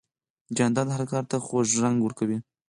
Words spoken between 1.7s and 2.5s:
رنګ ورکوي.